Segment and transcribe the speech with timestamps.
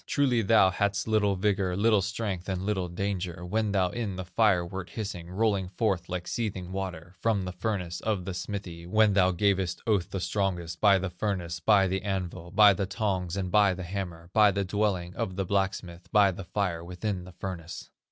[0.07, 4.65] Truly thou hadst little vigor, Little strength, and little danger, When thou in the fire
[4.65, 9.29] wert hissing, Rolling forth like seething water, From the furnace of the smithy, When thou
[9.29, 13.75] gavest oath the strongest, By the furnace, by the anvil, By the tongs, and by
[13.75, 17.91] the hammer, By the dwelling of the blacksmith, By the fire within the furnace.